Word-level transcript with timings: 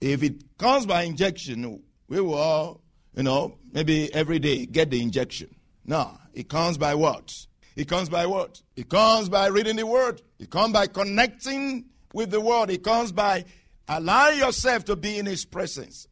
If 0.00 0.22
it 0.22 0.56
comes 0.58 0.86
by 0.86 1.02
injection, 1.02 1.82
we 2.08 2.20
will 2.20 2.80
you 3.16 3.22
know, 3.22 3.58
maybe 3.72 4.12
every 4.14 4.38
day 4.38 4.66
get 4.66 4.90
the 4.90 5.02
injection. 5.02 5.54
No, 5.84 6.16
it 6.32 6.48
comes 6.48 6.78
by 6.78 6.94
what? 6.94 7.34
It 7.76 7.88
comes 7.88 8.08
by 8.08 8.26
what? 8.26 8.62
It 8.76 8.88
comes 8.88 9.28
by 9.28 9.46
reading 9.46 9.76
the 9.76 9.86
word. 9.86 10.22
It 10.38 10.50
comes 10.50 10.72
by 10.72 10.86
connecting 10.86 11.86
with 12.12 12.30
the 12.30 12.40
word. 12.40 12.70
It 12.70 12.82
comes 12.82 13.12
by 13.12 13.44
allowing 13.88 14.38
yourself 14.38 14.84
to 14.86 14.96
be 14.96 15.18
in 15.18 15.26
his 15.26 15.44
presence. 15.44 16.06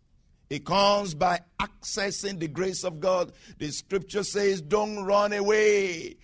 It 0.50 0.64
comes 0.64 1.14
by 1.14 1.40
accessing 1.60 2.40
the 2.40 2.48
grace 2.48 2.84
of 2.84 3.00
God. 3.00 3.32
The 3.58 3.70
scripture 3.70 4.22
says, 4.22 4.62
Don't 4.62 5.04
run 5.04 5.32
away. 5.32 6.16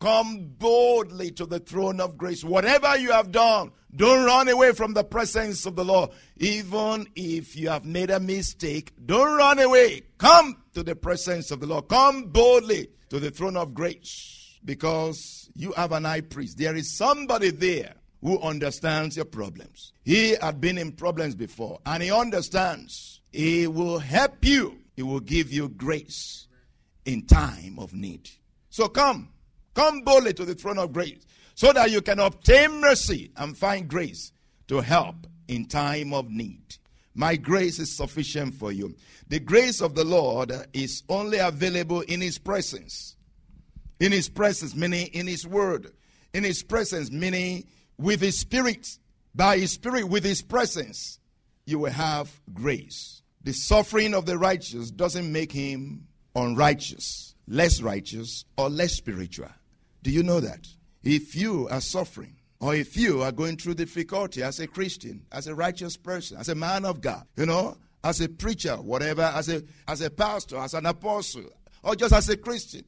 Come 0.00 0.54
boldly 0.58 1.30
to 1.32 1.46
the 1.46 1.60
throne 1.60 2.00
of 2.00 2.16
grace. 2.16 2.44
Whatever 2.44 2.96
you 2.96 3.12
have 3.12 3.32
done, 3.32 3.72
don't 3.94 4.24
run 4.24 4.48
away 4.48 4.72
from 4.72 4.94
the 4.94 5.04
presence 5.04 5.66
of 5.66 5.76
the 5.76 5.84
Lord. 5.84 6.10
Even 6.38 7.06
if 7.14 7.56
you 7.56 7.68
have 7.68 7.84
made 7.84 8.10
a 8.10 8.20
mistake, 8.20 8.92
don't 9.04 9.36
run 9.36 9.58
away. 9.58 10.02
Come 10.16 10.62
to 10.74 10.82
the 10.82 10.96
presence 10.96 11.50
of 11.50 11.60
the 11.60 11.66
Lord. 11.66 11.88
Come 11.88 12.24
boldly 12.24 12.88
to 13.10 13.20
the 13.20 13.30
throne 13.30 13.56
of 13.56 13.74
grace 13.74 14.58
because 14.64 15.50
you 15.54 15.72
have 15.72 15.92
an 15.92 16.04
high 16.04 16.22
priest. 16.22 16.56
There 16.56 16.74
is 16.74 16.96
somebody 16.96 17.50
there 17.50 17.94
who 18.22 18.40
understands 18.40 19.16
your 19.16 19.26
problems. 19.26 19.92
He 20.04 20.36
had 20.40 20.60
been 20.60 20.78
in 20.78 20.92
problems 20.92 21.34
before 21.34 21.80
and 21.84 22.02
he 22.02 22.10
understands. 22.10 23.20
He 23.30 23.66
will 23.66 23.98
help 23.98 24.44
you, 24.44 24.78
he 24.94 25.02
will 25.02 25.20
give 25.20 25.52
you 25.52 25.68
grace 25.68 26.46
in 27.04 27.26
time 27.26 27.78
of 27.78 27.92
need. 27.92 28.30
So 28.70 28.88
come, 28.88 29.30
come 29.74 30.00
boldly 30.00 30.32
to 30.34 30.44
the 30.44 30.54
throne 30.54 30.78
of 30.78 30.92
grace 30.92 31.26
so 31.62 31.72
that 31.72 31.92
you 31.92 32.02
can 32.02 32.18
obtain 32.18 32.80
mercy 32.80 33.30
and 33.36 33.56
find 33.56 33.86
grace 33.86 34.32
to 34.66 34.80
help 34.80 35.28
in 35.46 35.64
time 35.64 36.12
of 36.12 36.28
need. 36.28 36.74
My 37.14 37.36
grace 37.36 37.78
is 37.78 37.96
sufficient 37.96 38.54
for 38.54 38.72
you. 38.72 38.96
The 39.28 39.38
grace 39.38 39.80
of 39.80 39.94
the 39.94 40.02
Lord 40.02 40.52
is 40.72 41.04
only 41.08 41.38
available 41.38 42.00
in 42.00 42.20
His 42.20 42.36
presence. 42.36 43.14
In 44.00 44.10
His 44.10 44.28
presence, 44.28 44.74
meaning 44.74 45.06
in 45.12 45.28
His 45.28 45.46
word. 45.46 45.92
In 46.34 46.42
His 46.42 46.64
presence, 46.64 47.12
meaning 47.12 47.68
with 47.96 48.20
His 48.20 48.40
Spirit. 48.40 48.98
By 49.32 49.58
His 49.58 49.70
Spirit, 49.70 50.08
with 50.08 50.24
His 50.24 50.42
presence, 50.42 51.20
you 51.64 51.78
will 51.78 51.92
have 51.92 52.40
grace. 52.52 53.22
The 53.44 53.52
suffering 53.52 54.14
of 54.14 54.26
the 54.26 54.36
righteous 54.36 54.90
doesn't 54.90 55.30
make 55.30 55.52
him 55.52 56.08
unrighteous, 56.34 57.36
less 57.46 57.80
righteous, 57.80 58.46
or 58.58 58.68
less 58.68 58.94
spiritual. 58.94 59.50
Do 60.02 60.10
you 60.10 60.24
know 60.24 60.40
that? 60.40 60.66
If 61.02 61.34
you 61.34 61.68
are 61.68 61.80
suffering, 61.80 62.36
or 62.60 62.74
if 62.74 62.96
you 62.96 63.22
are 63.22 63.32
going 63.32 63.56
through 63.56 63.74
difficulty 63.74 64.42
as 64.42 64.60
a 64.60 64.68
Christian, 64.68 65.26
as 65.32 65.48
a 65.48 65.54
righteous 65.54 65.96
person, 65.96 66.38
as 66.38 66.48
a 66.48 66.54
man 66.54 66.84
of 66.84 67.00
God, 67.00 67.26
you 67.36 67.46
know, 67.46 67.76
as 68.04 68.20
a 68.20 68.28
preacher, 68.28 68.76
whatever, 68.76 69.22
as 69.22 69.48
a 69.48 69.62
as 69.88 70.00
a 70.00 70.10
pastor, 70.10 70.58
as 70.58 70.74
an 70.74 70.86
apostle, 70.86 71.50
or 71.82 71.96
just 71.96 72.14
as 72.14 72.28
a 72.28 72.36
Christian, 72.36 72.84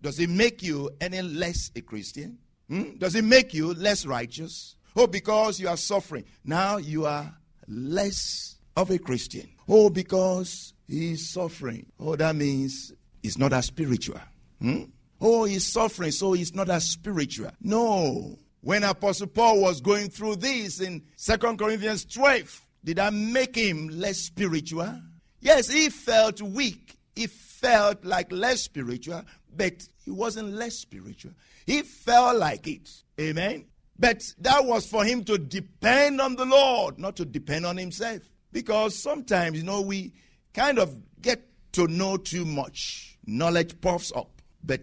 does 0.00 0.18
it 0.18 0.30
make 0.30 0.62
you 0.62 0.90
any 1.00 1.20
less 1.22 1.70
a 1.76 1.80
Christian? 1.82 2.38
Hmm? 2.68 2.96
Does 2.98 3.14
it 3.14 3.24
make 3.24 3.52
you 3.54 3.74
less 3.74 4.06
righteous? 4.06 4.76
Oh, 4.96 5.06
because 5.06 5.60
you 5.60 5.68
are 5.68 5.76
suffering. 5.76 6.24
Now 6.44 6.78
you 6.78 7.06
are 7.06 7.34
less 7.66 8.56
of 8.76 8.90
a 8.90 8.98
Christian. 8.98 9.48
Oh, 9.68 9.90
because 9.90 10.72
he's 10.86 11.28
suffering. 11.28 11.86
Oh, 12.00 12.16
that 12.16 12.34
means 12.34 12.92
he's 13.22 13.38
not 13.38 13.52
as 13.52 13.66
spiritual. 13.66 14.20
Hmm? 14.60 14.84
Oh, 15.20 15.44
he's 15.44 15.66
suffering, 15.66 16.12
so 16.12 16.32
he's 16.32 16.54
not 16.54 16.68
as 16.70 16.84
spiritual. 16.90 17.50
No. 17.60 18.38
When 18.60 18.84
Apostle 18.84 19.28
Paul 19.28 19.60
was 19.60 19.80
going 19.80 20.10
through 20.10 20.36
this 20.36 20.80
in 20.80 21.02
2 21.16 21.36
Corinthians 21.56 22.04
12, 22.04 22.66
did 22.84 22.98
that 22.98 23.12
make 23.12 23.56
him 23.56 23.88
less 23.88 24.18
spiritual? 24.18 25.00
Yes, 25.40 25.68
he 25.68 25.88
felt 25.88 26.40
weak. 26.42 26.96
He 27.14 27.26
felt 27.26 28.04
like 28.04 28.30
less 28.30 28.62
spiritual, 28.62 29.22
but 29.54 29.86
he 30.04 30.10
wasn't 30.10 30.52
less 30.54 30.74
spiritual. 30.76 31.32
He 31.66 31.82
felt 31.82 32.38
like 32.38 32.66
it. 32.66 32.90
Amen. 33.20 33.66
But 33.98 34.22
that 34.38 34.64
was 34.64 34.86
for 34.86 35.04
him 35.04 35.24
to 35.24 35.38
depend 35.38 36.20
on 36.20 36.36
the 36.36 36.44
Lord, 36.44 36.98
not 36.98 37.16
to 37.16 37.24
depend 37.24 37.66
on 37.66 37.76
himself. 37.76 38.22
Because 38.52 38.96
sometimes, 38.96 39.58
you 39.58 39.64
know, 39.64 39.80
we 39.80 40.12
kind 40.54 40.78
of 40.78 40.96
get 41.20 41.42
to 41.72 41.88
know 41.88 42.16
too 42.16 42.44
much. 42.44 43.18
Knowledge 43.26 43.80
puffs 43.80 44.12
up. 44.14 44.40
But 44.62 44.80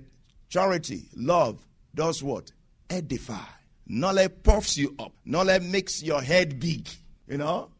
charity, 0.55 1.09
love, 1.17 1.59
does 1.93 2.23
what? 2.23 2.49
Edify. 2.89 3.43
Knowledge 3.87 4.31
puffs 4.41 4.77
you 4.77 4.95
up. 4.97 5.11
Knowledge 5.25 5.63
makes 5.63 6.01
your 6.01 6.21
head 6.21 6.61
big. 6.61 6.87
You 7.27 7.39
know? 7.39 7.71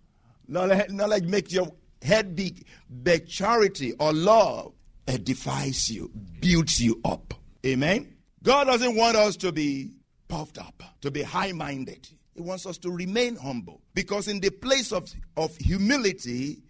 Knowledge, 0.50 0.90
knowledge 0.90 1.24
makes 1.24 1.54
your 1.54 1.70
head 2.02 2.36
big. 2.36 2.66
But 2.90 3.28
charity 3.28 3.94
or 3.94 4.12
love 4.12 4.74
edifies 5.08 5.90
you, 5.90 6.12
builds 6.42 6.82
you 6.82 7.00
up. 7.06 7.34
Amen? 7.66 8.14
God 8.44 8.66
doesn't 8.66 8.98
want 8.98 9.16
us 9.16 9.38
to 9.38 9.54
be 9.54 9.94
puffed 10.28 10.58
up, 10.58 10.84
to 11.00 11.10
be 11.10 11.24
high 11.24 11.54
minded. 11.54 12.10
He 12.34 12.42
wants 12.42 12.66
us 12.66 12.78
to 12.80 12.92
remain 12.92 13.38
humble. 13.38 13.80
Because 13.94 14.28
in 14.28 14.42
the 14.42 14.50
place 14.50 14.92
of, 14.92 15.10
of 15.38 15.56
humility 15.56 16.62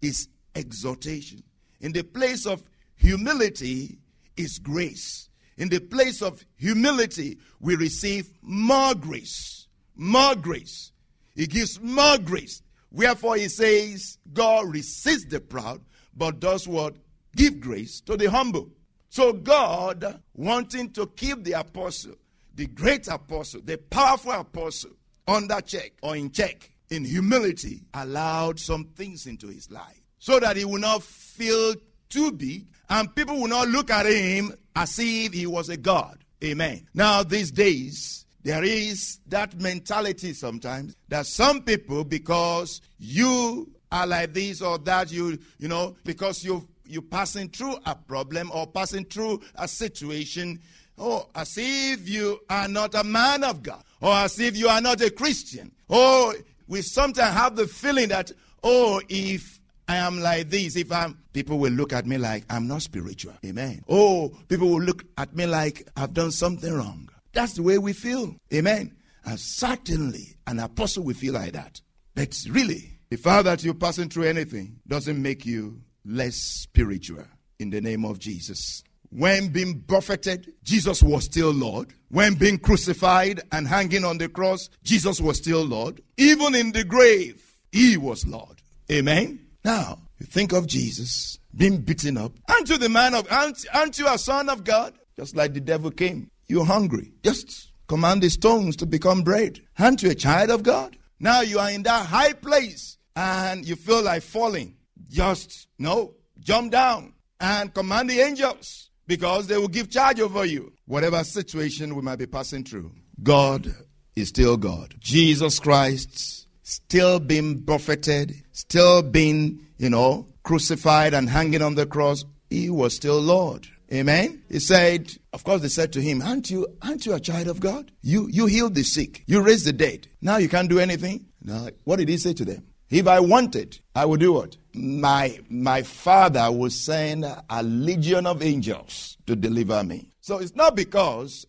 is 0.00 0.26
exhortation. 0.56 1.44
In 1.80 1.92
the 1.92 2.02
place 2.02 2.46
of 2.46 2.64
humility 2.96 3.98
is 4.36 4.58
grace. 4.58 5.28
In 5.56 5.68
the 5.68 5.80
place 5.80 6.22
of 6.22 6.44
humility, 6.56 7.38
we 7.60 7.76
receive 7.76 8.30
more 8.40 8.94
grace. 8.94 9.68
More 9.94 10.34
grace. 10.34 10.92
He 11.34 11.46
gives 11.46 11.80
more 11.80 12.18
grace. 12.18 12.62
Wherefore 12.90 13.36
he 13.36 13.48
says, 13.48 14.18
God 14.32 14.72
resists 14.72 15.26
the 15.26 15.40
proud, 15.40 15.80
but 16.14 16.40
does 16.40 16.68
what? 16.68 16.96
Give 17.34 17.60
grace 17.60 18.00
to 18.02 18.16
the 18.16 18.30
humble. 18.30 18.70
So 19.08 19.32
God, 19.32 20.20
wanting 20.34 20.90
to 20.92 21.06
keep 21.06 21.44
the 21.44 21.52
apostle, 21.52 22.14
the 22.54 22.66
great 22.66 23.08
apostle, 23.08 23.60
the 23.64 23.78
powerful 23.78 24.32
apostle, 24.32 24.92
under 25.26 25.60
check 25.60 25.92
or 26.02 26.16
in 26.16 26.30
check, 26.30 26.70
in 26.90 27.04
humility, 27.04 27.82
allowed 27.94 28.58
some 28.58 28.84
things 28.96 29.26
into 29.26 29.48
his 29.48 29.70
life 29.70 30.02
so 30.18 30.38
that 30.38 30.56
he 30.56 30.64
will 30.64 30.80
not 30.80 31.02
feel 31.02 31.74
too 32.08 32.32
big 32.32 32.66
and 32.90 33.14
people 33.14 33.40
will 33.40 33.48
not 33.48 33.68
look 33.68 33.90
at 33.90 34.06
him 34.06 34.54
as 34.74 34.98
if 34.98 35.32
he 35.32 35.46
was 35.46 35.68
a 35.68 35.76
god. 35.76 36.18
Amen. 36.42 36.86
Now, 36.94 37.22
these 37.22 37.50
days, 37.50 38.26
there 38.42 38.64
is 38.64 39.20
that 39.28 39.60
mentality 39.60 40.32
sometimes 40.32 40.96
that 41.08 41.26
some 41.26 41.62
people, 41.62 42.04
because 42.04 42.80
you 42.98 43.70
are 43.92 44.06
like 44.06 44.34
this 44.34 44.60
or 44.60 44.78
that, 44.78 45.12
you 45.12 45.38
you 45.58 45.68
know, 45.68 45.94
because 46.04 46.44
you 46.44 46.66
you're 46.84 47.02
passing 47.02 47.48
through 47.48 47.76
a 47.86 47.94
problem 47.94 48.50
or 48.52 48.66
passing 48.66 49.04
through 49.04 49.40
a 49.54 49.68
situation, 49.68 50.60
oh, 50.98 51.28
as 51.34 51.56
if 51.56 52.08
you 52.08 52.40
are 52.50 52.68
not 52.68 52.94
a 52.94 53.04
man 53.04 53.44
of 53.44 53.62
God, 53.62 53.82
or 54.00 54.12
as 54.12 54.38
if 54.40 54.56
you 54.56 54.68
are 54.68 54.80
not 54.80 55.00
a 55.00 55.10
Christian. 55.10 55.70
Oh, 55.88 56.34
we 56.66 56.82
sometimes 56.82 57.34
have 57.34 57.54
the 57.54 57.68
feeling 57.68 58.08
that, 58.08 58.32
oh, 58.64 59.00
if 59.08 59.60
I 59.88 59.96
am 59.96 60.20
like 60.20 60.48
this, 60.50 60.76
if 60.76 60.90
I'm, 60.92 61.18
people 61.32 61.58
will 61.58 61.72
look 61.72 61.92
at 61.92 62.06
me 62.06 62.18
like 62.18 62.44
I'm 62.48 62.66
not 62.66 62.82
spiritual. 62.82 63.34
Amen. 63.44 63.82
Oh, 63.88 64.32
people 64.48 64.68
will 64.68 64.82
look 64.82 65.04
at 65.18 65.34
me 65.34 65.46
like 65.46 65.88
I've 65.96 66.14
done 66.14 66.30
something 66.30 66.72
wrong. 66.72 67.08
That's 67.32 67.54
the 67.54 67.62
way 67.62 67.78
we 67.78 67.92
feel. 67.92 68.36
Amen. 68.52 68.96
And 69.24 69.38
certainly 69.38 70.36
an 70.46 70.58
apostle 70.58 71.04
will 71.04 71.14
feel 71.14 71.34
like 71.34 71.52
that. 71.52 71.80
But 72.14 72.36
really, 72.50 73.00
the 73.10 73.16
fact 73.16 73.44
that 73.44 73.64
you're 73.64 73.74
passing 73.74 74.08
through 74.08 74.24
anything 74.24 74.80
doesn't 74.86 75.20
make 75.20 75.46
you 75.46 75.80
less 76.04 76.36
spiritual 76.36 77.24
in 77.58 77.70
the 77.70 77.80
name 77.80 78.04
of 78.04 78.18
Jesus. 78.18 78.82
When 79.10 79.48
being 79.48 79.78
buffeted, 79.78 80.52
Jesus 80.64 81.02
was 81.02 81.24
still 81.24 81.50
Lord. 81.52 81.92
When 82.08 82.34
being 82.34 82.58
crucified 82.58 83.42
and 83.52 83.68
hanging 83.68 84.04
on 84.04 84.18
the 84.18 84.28
cross, 84.28 84.70
Jesus 84.82 85.20
was 85.20 85.36
still 85.36 85.62
Lord. 85.62 86.00
Even 86.16 86.54
in 86.54 86.72
the 86.72 86.84
grave, 86.84 87.44
he 87.70 87.96
was 87.96 88.26
Lord. 88.26 88.62
Amen. 88.90 89.38
Now, 89.64 89.98
you 90.18 90.26
think 90.26 90.52
of 90.52 90.66
Jesus 90.66 91.38
being 91.54 91.78
beaten 91.78 92.16
up. 92.16 92.32
Aren't 92.48 92.68
you 92.68 92.78
the 92.78 92.88
man 92.88 93.14
of, 93.14 93.30
aren't, 93.30 93.64
aren't 93.72 93.98
you 93.98 94.08
a 94.08 94.18
son 94.18 94.48
of 94.48 94.64
God? 94.64 94.94
Just 95.16 95.36
like 95.36 95.54
the 95.54 95.60
devil 95.60 95.90
came. 95.90 96.30
You're 96.48 96.64
hungry. 96.64 97.12
Just 97.22 97.72
command 97.86 98.22
the 98.22 98.30
stones 98.30 98.76
to 98.76 98.86
become 98.86 99.22
bread. 99.22 99.60
Aren't 99.78 100.02
you 100.02 100.10
a 100.10 100.14
child 100.14 100.50
of 100.50 100.62
God? 100.62 100.96
Now 101.20 101.42
you 101.42 101.58
are 101.58 101.70
in 101.70 101.82
that 101.84 102.06
high 102.06 102.32
place 102.32 102.98
and 103.14 103.66
you 103.66 103.76
feel 103.76 104.02
like 104.02 104.22
falling. 104.22 104.76
Just, 105.08 105.68
no, 105.78 106.14
jump 106.40 106.72
down 106.72 107.14
and 107.38 107.72
command 107.72 108.10
the 108.10 108.20
angels 108.20 108.90
because 109.06 109.46
they 109.46 109.58
will 109.58 109.68
give 109.68 109.90
charge 109.90 110.20
over 110.20 110.44
you. 110.44 110.72
Whatever 110.86 111.22
situation 111.22 111.94
we 111.94 112.02
might 112.02 112.18
be 112.18 112.26
passing 112.26 112.64
through, 112.64 112.92
God 113.22 113.74
is 114.16 114.28
still 114.28 114.56
God. 114.56 114.94
Jesus 114.98 115.60
Christ 115.60 116.46
still 116.62 117.20
being 117.20 117.58
buffeted, 117.58 118.42
still 118.52 119.02
being, 119.02 119.66
you 119.78 119.90
know, 119.90 120.26
crucified 120.42 121.14
and 121.14 121.28
hanging 121.28 121.62
on 121.62 121.74
the 121.74 121.86
cross. 121.86 122.24
He 122.50 122.70
was 122.70 122.94
still 122.94 123.20
Lord. 123.20 123.66
Amen. 123.92 124.42
He 124.48 124.58
said, 124.58 125.12
of 125.34 125.44
course, 125.44 125.60
they 125.60 125.68
said 125.68 125.92
to 125.92 126.00
him, 126.00 126.22
Aren't 126.22 126.50
you, 126.50 126.66
aren't 126.80 127.04
you 127.04 127.12
a 127.12 127.20
child 127.20 127.48
of 127.48 127.60
God? 127.60 127.92
You 128.00 128.26
you 128.30 128.46
healed 128.46 128.74
the 128.74 128.84
sick, 128.84 129.22
you 129.26 129.42
raised 129.42 129.66
the 129.66 129.72
dead. 129.72 130.08
Now 130.22 130.38
you 130.38 130.48
can't 130.48 130.70
do 130.70 130.78
anything. 130.78 131.26
Now, 131.42 131.68
what 131.84 131.96
did 131.96 132.08
he 132.08 132.16
say 132.16 132.32
to 132.34 132.44
them? 132.44 132.66
If 132.88 133.06
I 133.06 133.20
wanted, 133.20 133.78
I 133.94 134.04
would 134.06 134.20
do 134.20 134.32
what? 134.32 134.56
My 134.74 135.38
my 135.50 135.82
father 135.82 136.50
would 136.50 136.72
send 136.72 137.24
a 137.24 137.62
legion 137.62 138.26
of 138.26 138.42
angels 138.42 139.18
to 139.26 139.36
deliver 139.36 139.82
me. 139.84 140.08
So 140.20 140.38
it's 140.38 140.54
not 140.54 140.74
because 140.74 141.46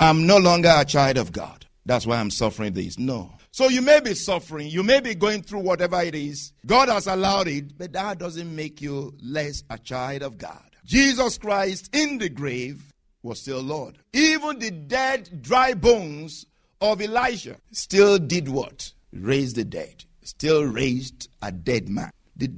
I'm 0.00 0.26
no 0.26 0.38
longer 0.38 0.72
a 0.74 0.84
child 0.84 1.18
of 1.18 1.32
God. 1.32 1.66
That's 1.84 2.06
why 2.06 2.16
I'm 2.16 2.30
suffering 2.30 2.72
this. 2.72 2.98
No. 2.98 3.32
So 3.54 3.68
you 3.68 3.82
may 3.82 4.00
be 4.00 4.14
suffering, 4.14 4.66
you 4.66 4.82
may 4.82 4.98
be 4.98 5.14
going 5.14 5.42
through 5.42 5.60
whatever 5.60 6.02
it 6.02 6.16
is. 6.16 6.52
God 6.66 6.88
has 6.88 7.06
allowed 7.06 7.46
it, 7.46 7.78
but 7.78 7.92
that 7.92 8.18
doesn't 8.18 8.52
make 8.52 8.82
you 8.82 9.14
less 9.22 9.62
a 9.70 9.78
child 9.78 10.22
of 10.24 10.38
God. 10.38 10.74
Jesus 10.84 11.38
Christ 11.38 11.94
in 11.94 12.18
the 12.18 12.28
grave 12.28 12.92
was 13.22 13.42
still 13.42 13.60
Lord. 13.60 13.96
Even 14.12 14.58
the 14.58 14.72
dead, 14.72 15.40
dry 15.40 15.72
bones 15.72 16.46
of 16.80 17.00
Elijah 17.00 17.56
still 17.70 18.18
did 18.18 18.48
what? 18.48 18.92
Raised 19.12 19.54
the 19.54 19.64
dead. 19.64 20.04
Still 20.24 20.64
raised 20.64 21.28
a 21.40 21.52
dead 21.52 21.88
man. 21.88 22.10
The, 22.34 22.50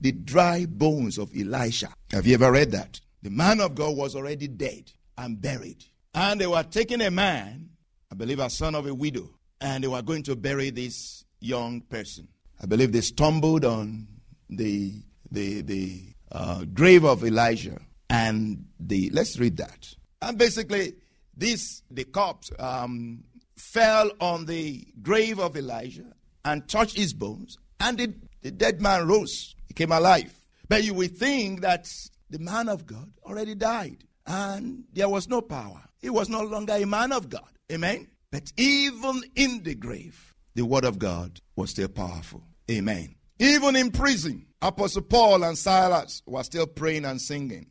the 0.00 0.12
dry 0.12 0.66
bones 0.66 1.18
of 1.18 1.32
Elisha. 1.36 1.88
Have 2.12 2.28
you 2.28 2.34
ever 2.34 2.52
read 2.52 2.70
that? 2.70 3.00
The 3.22 3.30
man 3.30 3.60
of 3.60 3.74
God 3.74 3.96
was 3.96 4.14
already 4.14 4.46
dead 4.46 4.92
and 5.18 5.40
buried. 5.40 5.84
And 6.14 6.40
they 6.40 6.46
were 6.46 6.62
taking 6.62 7.00
a 7.00 7.10
man, 7.10 7.70
I 8.12 8.14
believe 8.14 8.38
a 8.38 8.48
son 8.48 8.76
of 8.76 8.86
a 8.86 8.94
widow, 8.94 9.30
and 9.64 9.82
they 9.82 9.88
were 9.88 10.02
going 10.02 10.22
to 10.22 10.36
bury 10.36 10.68
this 10.68 11.24
young 11.40 11.80
person. 11.80 12.28
I 12.62 12.66
believe 12.66 12.92
they 12.92 13.00
stumbled 13.00 13.64
on 13.64 14.06
the, 14.50 14.92
the, 15.30 15.62
the 15.62 16.02
uh, 16.30 16.66
grave 16.66 17.04
of 17.04 17.24
Elijah. 17.24 17.80
And 18.10 18.66
the, 18.78 19.08
let's 19.14 19.38
read 19.38 19.56
that. 19.56 19.88
And 20.20 20.36
basically, 20.36 20.92
this, 21.34 21.82
the 21.90 22.04
corpse, 22.04 22.50
um, 22.58 23.24
fell 23.56 24.10
on 24.20 24.44
the 24.44 24.86
grave 25.00 25.40
of 25.40 25.56
Elijah 25.56 26.12
and 26.44 26.68
touched 26.68 26.98
his 26.98 27.14
bones, 27.14 27.56
and 27.80 27.96
the, 27.96 28.14
the 28.42 28.50
dead 28.50 28.82
man 28.82 29.08
rose. 29.08 29.54
He 29.66 29.72
came 29.72 29.92
alive. 29.92 30.32
But 30.68 30.84
you 30.84 30.92
would 30.92 31.16
think 31.16 31.62
that 31.62 31.90
the 32.28 32.38
man 32.38 32.68
of 32.68 32.86
God 32.86 33.10
already 33.24 33.54
died, 33.54 34.04
and 34.26 34.84
there 34.92 35.08
was 35.08 35.26
no 35.26 35.40
power. 35.40 35.82
He 36.02 36.10
was 36.10 36.28
no 36.28 36.42
longer 36.42 36.74
a 36.74 36.84
man 36.84 37.12
of 37.12 37.30
God. 37.30 37.48
Amen. 37.72 38.08
But 38.34 38.52
even 38.56 39.22
in 39.36 39.62
the 39.62 39.76
grave, 39.76 40.34
the 40.56 40.64
word 40.64 40.84
of 40.84 40.98
God 40.98 41.40
was 41.54 41.70
still 41.70 41.86
powerful. 41.86 42.42
Amen. 42.68 43.14
Even 43.38 43.76
in 43.76 43.92
prison, 43.92 44.46
Apostle 44.60 45.02
Paul 45.02 45.44
and 45.44 45.56
Silas 45.56 46.20
were 46.26 46.42
still 46.42 46.66
praying 46.66 47.04
and 47.04 47.20
singing. 47.20 47.68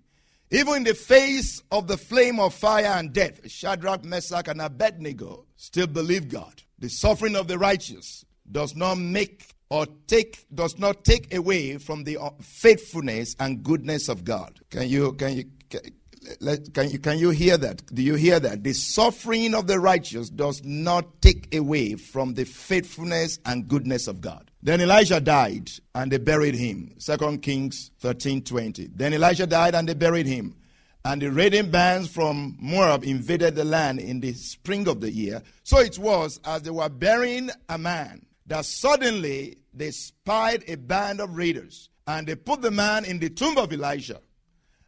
Even 0.51 0.75
in 0.75 0.83
the 0.85 0.93
face 0.93 1.61
of 1.69 1.87
the 1.87 1.97
flame 1.97 2.39
of 2.39 2.53
fire 2.53 2.97
and 2.97 3.11
death, 3.11 3.41
Shadrach, 3.51 4.05
Meshach, 4.05 4.47
and 4.47 4.61
Abednego 4.61 5.47
still 5.57 5.87
believed 5.87 6.29
God. 6.29 6.63
The 6.79 6.87
suffering 6.87 7.35
of 7.35 7.49
the 7.49 7.59
righteous 7.59 8.23
does 8.49 8.73
not 8.73 8.97
make 8.97 9.45
or 9.69 9.85
take 10.07 10.45
does 10.55 10.79
not 10.79 11.03
take 11.03 11.33
away 11.33 11.77
from 11.77 12.05
the 12.05 12.15
uh, 12.17 12.29
faithfulness 12.39 13.35
and 13.37 13.63
goodness 13.63 14.07
of 14.07 14.23
God. 14.23 14.61
Can 14.69 14.87
you 14.87 15.11
can 15.11 15.35
you 15.35 15.43
can 16.73 16.89
you 16.89 16.99
can 16.99 17.17
you 17.17 17.29
hear 17.29 17.57
that? 17.57 17.83
Do 17.93 18.01
you 18.01 18.15
hear 18.15 18.39
that? 18.39 18.63
The 18.63 18.73
suffering 18.73 19.53
of 19.53 19.67
the 19.67 19.79
righteous 19.79 20.29
does 20.29 20.63
not 20.63 21.21
take 21.21 21.53
away 21.53 21.95
from 21.95 22.33
the 22.33 22.45
faithfulness 22.45 23.39
and 23.45 23.67
goodness 23.67 24.07
of 24.07 24.21
God. 24.21 24.49
Then 24.61 24.81
Elijah 24.81 25.19
died 25.19 25.69
and 25.93 26.11
they 26.11 26.17
buried 26.17 26.55
him. 26.55 26.95
Second 26.97 27.41
Kings 27.41 27.91
13:20. 28.01 28.91
Then 28.95 29.13
Elijah 29.13 29.47
died 29.47 29.75
and 29.75 29.87
they 29.87 29.93
buried 29.93 30.25
him. 30.25 30.55
And 31.05 31.21
the 31.21 31.31
raiding 31.31 31.69
bands 31.69 32.07
from 32.07 32.57
Moab 32.61 33.03
invaded 33.03 33.55
the 33.55 33.65
land 33.65 33.99
in 33.99 34.21
the 34.21 34.31
spring 34.33 34.87
of 34.87 35.01
the 35.01 35.11
year. 35.11 35.41
So 35.63 35.79
it 35.79 35.99
was 35.99 36.39
as 36.45 36.61
they 36.61 36.69
were 36.69 36.87
burying 36.87 37.49
a 37.67 37.77
man 37.77 38.25
that 38.47 38.65
suddenly 38.65 39.57
they 39.73 39.91
spied 39.91 40.63
a 40.67 40.75
band 40.75 41.19
of 41.19 41.35
raiders 41.35 41.89
and 42.07 42.27
they 42.27 42.35
put 42.35 42.61
the 42.61 42.71
man 42.71 43.05
in 43.05 43.19
the 43.19 43.29
tomb 43.29 43.57
of 43.57 43.73
Elijah. 43.73 44.21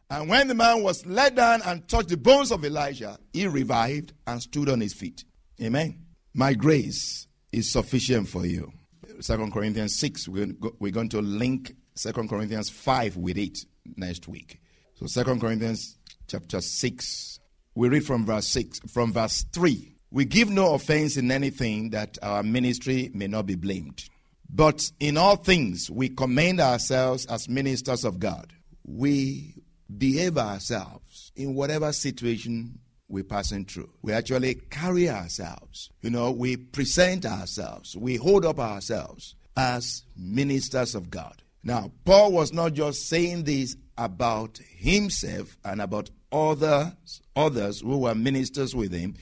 And 0.08 0.28
when 0.28 0.46
the 0.48 0.54
man 0.54 0.82
was 0.82 1.04
let 1.04 1.34
down 1.34 1.62
and 1.62 1.86
touched 1.88 2.10
the 2.10 2.16
bones 2.16 2.52
of 2.52 2.64
Elijah, 2.64 3.18
he 3.32 3.46
revived 3.46 4.12
and 4.26 4.40
stood 4.40 4.68
on 4.68 4.80
his 4.80 4.92
feet. 4.92 5.24
Amen. 5.60 6.06
My 6.32 6.54
grace 6.54 7.26
is 7.52 7.72
sufficient 7.72 8.28
for 8.28 8.46
you. 8.46 8.72
Second 9.20 9.52
Corinthians 9.52 9.96
6, 9.96 10.28
we're 10.28 10.90
going 10.92 11.08
to 11.08 11.20
link 11.22 11.74
Second 11.94 12.28
Corinthians 12.28 12.68
5 12.70 13.16
with 13.16 13.38
it 13.38 13.58
next 13.96 14.28
week. 14.28 14.60
So 14.94 15.06
Second 15.06 15.40
Corinthians 15.40 15.98
chapter 16.28 16.60
6, 16.60 17.40
we 17.74 17.88
read 17.88 18.04
from 18.04 18.26
verse 18.26 18.46
6, 18.48 18.80
from 18.92 19.12
verse 19.12 19.44
3. 19.52 19.96
We 20.10 20.24
give 20.24 20.50
no 20.50 20.74
offense 20.74 21.16
in 21.16 21.30
anything 21.30 21.90
that 21.90 22.18
our 22.22 22.42
ministry 22.42 23.10
may 23.12 23.26
not 23.26 23.46
be 23.46 23.54
blamed. 23.54 24.04
But 24.48 24.90
in 25.00 25.16
all 25.16 25.36
things, 25.36 25.90
we 25.90 26.10
commend 26.10 26.60
ourselves 26.60 27.26
as 27.26 27.48
ministers 27.48 28.04
of 28.04 28.20
God. 28.20 28.52
We 28.84 29.62
behave 29.98 30.38
ourselves 30.38 31.32
in 31.36 31.54
whatever 31.54 31.92
situation 31.92 32.78
we're 33.08 33.24
passing 33.24 33.64
through. 33.64 33.90
We 34.02 34.12
actually 34.12 34.54
carry 34.70 35.08
ourselves. 35.08 35.90
You 36.02 36.10
know, 36.10 36.30
we 36.30 36.56
present 36.56 37.24
ourselves. 37.24 37.96
We 37.96 38.16
hold 38.16 38.44
up 38.44 38.58
ourselves 38.58 39.34
as 39.56 40.02
ministers 40.16 40.94
of 40.94 41.10
God. 41.10 41.42
Now, 41.62 41.90
Paul 42.04 42.32
was 42.32 42.52
not 42.52 42.74
just 42.74 43.08
saying 43.08 43.44
this 43.44 43.76
about 43.98 44.58
himself 44.76 45.56
and 45.64 45.80
about 45.80 46.10
others, 46.30 47.22
others 47.34 47.80
who 47.80 47.98
were 47.98 48.14
ministers 48.14 48.74
with 48.74 48.92
him, 48.92 49.14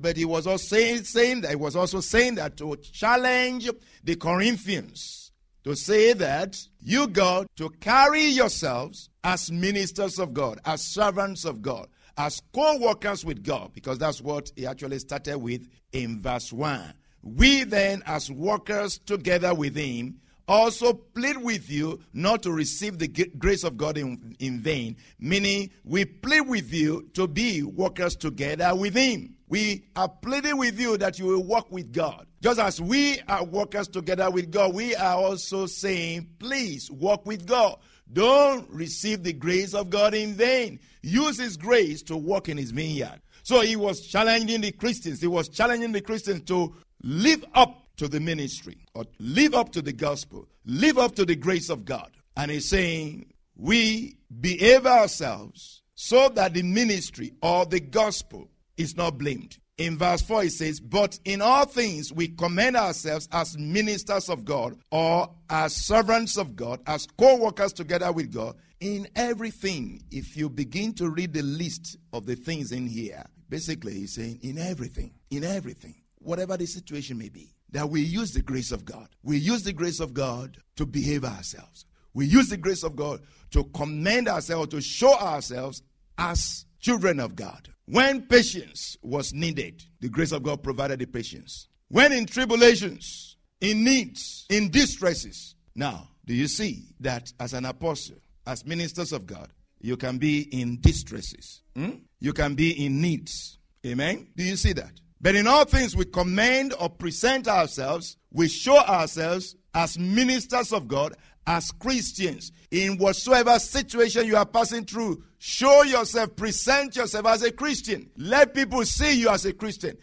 but 0.00 0.16
he 0.16 0.24
was 0.24 0.46
also 0.46 0.64
saying, 0.64 1.04
saying 1.04 1.40
that 1.40 1.50
he 1.50 1.56
was 1.56 1.74
also 1.74 2.00
saying 2.00 2.36
that 2.36 2.56
to 2.58 2.76
challenge 2.76 3.68
the 4.04 4.14
Corinthians 4.16 5.19
to 5.64 5.76
say 5.76 6.12
that 6.14 6.58
you 6.80 7.06
got 7.06 7.46
to 7.56 7.70
carry 7.80 8.24
yourselves 8.24 9.10
as 9.22 9.50
ministers 9.50 10.18
of 10.18 10.32
God, 10.32 10.60
as 10.64 10.82
servants 10.82 11.44
of 11.44 11.62
God, 11.62 11.88
as 12.16 12.40
co 12.52 12.78
workers 12.78 13.24
with 13.24 13.42
God, 13.44 13.72
because 13.74 13.98
that's 13.98 14.20
what 14.20 14.50
he 14.56 14.66
actually 14.66 14.98
started 14.98 15.38
with 15.38 15.68
in 15.92 16.22
verse 16.22 16.52
1. 16.52 16.94
We 17.22 17.64
then, 17.64 18.02
as 18.06 18.30
workers 18.30 18.98
together 18.98 19.54
with 19.54 19.76
him 19.76 20.20
also 20.50 20.92
plead 20.92 21.36
with 21.36 21.70
you 21.70 22.00
not 22.12 22.42
to 22.42 22.50
receive 22.50 22.98
the 22.98 23.06
grace 23.38 23.62
of 23.62 23.76
God 23.76 23.96
in, 23.96 24.34
in 24.40 24.60
vain, 24.60 24.96
meaning 25.20 25.70
we 25.84 26.04
plead 26.04 26.40
with 26.40 26.74
you 26.74 27.08
to 27.14 27.28
be 27.28 27.62
workers 27.62 28.16
together 28.16 28.74
with 28.74 28.94
Him. 28.94 29.36
We 29.48 29.84
are 29.94 30.08
pleading 30.08 30.56
with 30.58 30.80
you 30.80 30.96
that 30.98 31.20
you 31.20 31.26
will 31.26 31.44
walk 31.44 31.70
with 31.70 31.92
God. 31.92 32.26
Just 32.42 32.58
as 32.58 32.80
we 32.80 33.20
are 33.28 33.44
workers 33.44 33.88
together 33.88 34.30
with 34.30 34.50
God, 34.50 34.74
we 34.74 34.94
are 34.94 35.16
also 35.16 35.66
saying, 35.66 36.28
please 36.38 36.90
walk 36.90 37.26
with 37.26 37.46
God. 37.46 37.76
Don't 38.12 38.68
receive 38.70 39.22
the 39.22 39.32
grace 39.32 39.74
of 39.74 39.90
God 39.90 40.14
in 40.14 40.34
vain. 40.34 40.80
Use 41.02 41.38
His 41.38 41.56
grace 41.56 42.02
to 42.04 42.16
walk 42.16 42.48
in 42.48 42.56
His 42.56 42.70
vineyard. 42.70 43.20
So 43.42 43.60
he 43.60 43.76
was 43.76 44.00
challenging 44.00 44.60
the 44.60 44.72
Christians. 44.72 45.20
He 45.20 45.26
was 45.26 45.48
challenging 45.48 45.92
the 45.92 46.00
Christians 46.00 46.42
to 46.42 46.74
live 47.02 47.44
up 47.54 47.88
to 47.96 48.08
the 48.08 48.20
ministry 48.20 48.78
or 48.94 49.04
live 49.18 49.54
up 49.54 49.72
to 49.72 49.82
the 49.82 49.92
gospel, 49.92 50.48
live 50.64 50.98
up 50.98 51.14
to 51.16 51.24
the 51.24 51.36
grace 51.36 51.68
of 51.68 51.84
God. 51.84 52.10
And 52.36 52.50
he's 52.50 52.68
saying, 52.68 53.32
we 53.56 54.16
behave 54.40 54.86
ourselves 54.86 55.82
so 55.94 56.30
that 56.30 56.54
the 56.54 56.62
ministry 56.62 57.32
or 57.42 57.66
the 57.66 57.80
gospel 57.80 58.48
is 58.76 58.96
not 58.96 59.18
blamed. 59.18 59.58
In 59.80 59.96
verse 59.96 60.20
4, 60.20 60.44
it 60.44 60.52
says, 60.52 60.78
But 60.78 61.18
in 61.24 61.40
all 61.40 61.64
things 61.64 62.12
we 62.12 62.28
commend 62.28 62.76
ourselves 62.76 63.26
as 63.32 63.56
ministers 63.56 64.28
of 64.28 64.44
God 64.44 64.76
or 64.90 65.30
as 65.48 65.74
servants 65.74 66.36
of 66.36 66.54
God, 66.54 66.82
as 66.86 67.06
co 67.18 67.36
workers 67.36 67.72
together 67.72 68.12
with 68.12 68.30
God. 68.30 68.56
In 68.80 69.08
everything, 69.16 70.04
if 70.10 70.36
you 70.36 70.50
begin 70.50 70.92
to 70.96 71.08
read 71.08 71.32
the 71.32 71.40
list 71.40 71.96
of 72.12 72.26
the 72.26 72.36
things 72.36 72.72
in 72.72 72.86
here, 72.86 73.24
basically 73.48 73.94
he's 73.94 74.12
saying, 74.12 74.40
In 74.42 74.58
everything, 74.58 75.14
in 75.30 75.44
everything, 75.44 75.94
whatever 76.18 76.58
the 76.58 76.66
situation 76.66 77.16
may 77.16 77.30
be, 77.30 77.54
that 77.70 77.88
we 77.88 78.02
use 78.02 78.32
the 78.32 78.42
grace 78.42 78.72
of 78.72 78.84
God. 78.84 79.08
We 79.22 79.38
use 79.38 79.62
the 79.62 79.72
grace 79.72 80.00
of 80.00 80.12
God 80.12 80.58
to 80.76 80.84
behave 80.84 81.24
ourselves. 81.24 81.86
We 82.12 82.26
use 82.26 82.50
the 82.50 82.58
grace 82.58 82.82
of 82.82 82.96
God 82.96 83.22
to 83.52 83.64
commend 83.64 84.28
ourselves, 84.28 84.68
to 84.72 84.82
show 84.82 85.16
ourselves 85.16 85.82
as 86.18 86.66
children 86.80 87.18
of 87.18 87.34
God. 87.34 87.70
When 87.90 88.22
patience 88.22 88.96
was 89.02 89.32
needed, 89.32 89.82
the 90.00 90.08
grace 90.08 90.30
of 90.30 90.44
God 90.44 90.62
provided 90.62 91.00
the 91.00 91.06
patience. 91.06 91.68
When 91.88 92.12
in 92.12 92.26
tribulations, 92.26 93.36
in 93.60 93.82
needs, 93.82 94.46
in 94.48 94.70
distresses. 94.70 95.56
Now, 95.74 96.08
do 96.24 96.32
you 96.34 96.46
see 96.46 96.94
that 97.00 97.32
as 97.40 97.52
an 97.52 97.64
apostle, 97.64 98.16
as 98.46 98.64
ministers 98.64 99.12
of 99.12 99.26
God, 99.26 99.52
you 99.80 99.96
can 99.96 100.18
be 100.18 100.42
in 100.52 100.80
distresses? 100.80 101.62
Hmm? 101.74 101.90
You 102.20 102.32
can 102.32 102.54
be 102.54 102.86
in 102.86 103.00
needs. 103.00 103.58
Amen? 103.84 104.28
Do 104.36 104.44
you 104.44 104.56
see 104.56 104.72
that? 104.74 104.92
But 105.20 105.34
in 105.34 105.46
all 105.46 105.64
things, 105.64 105.96
we 105.96 106.04
commend 106.04 106.74
or 106.78 106.88
present 106.90 107.48
ourselves, 107.48 108.16
we 108.30 108.48
show 108.48 108.78
ourselves 108.78 109.56
as 109.74 109.98
ministers 109.98 110.72
of 110.72 110.88
God, 110.88 111.14
as 111.50 111.72
Christians. 111.72 112.52
In 112.70 112.96
whatsoever 112.96 113.58
situation 113.58 114.24
you 114.24 114.36
are 114.36 114.46
passing 114.46 114.84
through, 114.84 115.24
show 115.38 115.82
yourself, 115.82 116.36
present 116.36 116.94
yourself 116.94 117.26
as 117.26 117.42
a 117.42 117.50
Christian. 117.50 118.08
Let 118.16 118.54
people 118.54 118.84
see 118.84 119.20
you 119.20 119.30
as 119.30 119.44
a 119.44 119.52
Christian. 119.52 119.96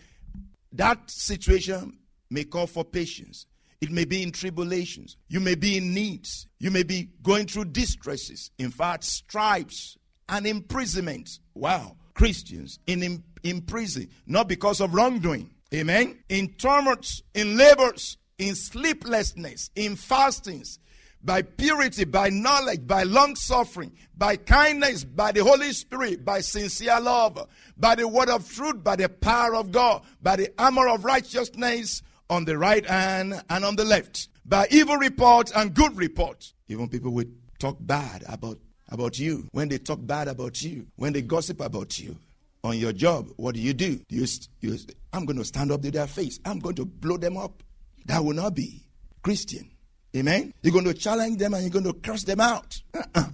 That 0.74 1.10
situation 1.10 1.98
may 2.30 2.44
call 2.44 2.68
for 2.68 2.84
patience. 2.84 3.46
It 3.80 3.92
may 3.92 4.04
be 4.04 4.24
in 4.24 4.32
tribulations. 4.32 5.16
You 5.30 5.39
may 5.39 5.56
be 5.56 5.77
in 5.77 5.94
needs. 5.94 6.48
You 6.60 6.70
may 6.70 6.84
be 6.84 7.12
going 7.24 7.48
through 7.48 7.66
distresses. 7.66 8.51
In 8.58 8.70
fact, 8.70 9.06
stripes 9.06 9.98
and 10.27 10.46
imprisonment. 10.46 11.39
Wow. 11.54 11.96
Christians 12.13 12.80
in, 12.88 13.24
in 13.44 13.62
prison, 13.62 14.10
not 14.25 14.50
because 14.50 14.82
of 14.82 14.94
wrongdoing. 14.94 15.51
Amen. 15.74 16.20
In 16.27 16.56
tumults, 16.56 17.22
in 17.34 17.56
labors, 17.56 18.18
in 18.38 18.56
sleeplessness, 18.56 19.70
in 19.75 19.96
fastings, 19.96 20.80
by 21.24 21.42
purity, 21.42 22.06
by 22.06 22.30
knowledge, 22.30 22.86
by 22.88 23.04
long 23.04 23.36
suffering, 23.36 23.92
by 24.18 24.36
kindness, 24.38 25.04
by 25.04 25.32
the 25.32 25.44
Holy 25.44 25.72
Spirit, 25.72 26.24
by 26.24 26.40
sincere 26.42 27.00
love, 27.00 27.48
by 27.78 27.96
the 27.96 28.08
word 28.08 28.30
of 28.30 28.50
truth, 28.50 28.84
by 28.84 28.96
the 28.96 29.10
power 29.10 29.56
of 29.56 29.72
God, 29.72 30.04
by 30.22 30.36
the 30.36 30.52
armor 30.58 30.88
of 30.88 31.04
righteousness 31.06 32.02
on 32.30 32.46
the 32.46 32.58
right 32.58 32.86
hand 32.86 33.42
and 33.50 33.66
on 33.66 33.76
the 33.76 33.86
left, 33.86 34.30
by 34.46 34.68
evil 34.72 34.98
report 34.98 35.52
and 35.56 35.74
good 35.74 35.96
report. 35.98 36.54
Even 36.68 36.88
people 36.88 37.12
will 37.12 37.26
talk 37.60 37.78
bad 37.80 38.24
about 38.28 38.60
about 38.90 39.20
you, 39.20 39.48
when 39.52 39.68
they 39.70 39.78
talk 39.78 40.00
bad 40.02 40.28
about 40.28 40.62
you, 40.62 40.88
when 40.96 41.14
they 41.14 41.22
gossip 41.22 41.60
about 41.60 42.00
you 42.00 42.18
on 42.64 42.78
your 42.78 42.94
job, 42.94 43.30
what 43.36 43.56
do 43.56 43.62
you 43.62 43.74
do? 43.74 43.98
do 44.08 44.16
you, 44.16 44.26
you, 44.62 44.78
I'm 45.14 45.26
going 45.26 45.38
to 45.38 45.46
stand 45.46 45.72
up 45.72 45.82
to 45.82 45.92
their 45.92 46.08
face. 46.08 46.40
I'm 46.46 46.60
going 46.60 46.76
to 46.76 46.86
blow 46.86 47.18
them 47.18 47.38
up. 47.38 47.64
That 48.06 48.24
will 48.24 48.34
not 48.34 48.56
be 48.56 48.84
Christian. 49.22 49.70
Amen? 50.16 50.54
You're 50.62 50.74
going 50.74 50.86
to 50.86 50.94
challenge 50.94 51.38
them 51.38 51.54
and 51.54 51.64
you're 51.64 51.82
going 51.82 51.86
to 51.86 51.94
curse 51.94 52.24
them 52.24 52.40
out. 52.40 52.82
Uh-uh. 52.94 53.26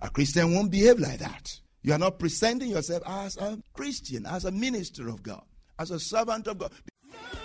A 0.00 0.10
Christian 0.10 0.54
won't 0.54 0.70
behave 0.70 0.98
like 0.98 1.18
that. 1.18 1.60
You 1.82 1.92
are 1.92 1.98
not 1.98 2.18
presenting 2.18 2.70
yourself 2.70 3.02
as 3.06 3.36
a 3.36 3.58
Christian, 3.74 4.26
as 4.26 4.44
a 4.44 4.50
minister 4.52 5.08
of 5.08 5.22
God, 5.22 5.42
as 5.78 5.90
a 5.90 6.00
servant 6.00 6.46
of 6.46 6.58
God. 6.58 6.72